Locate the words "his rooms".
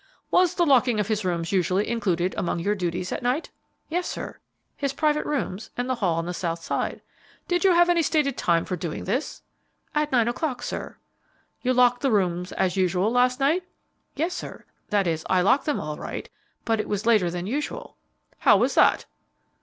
1.09-1.51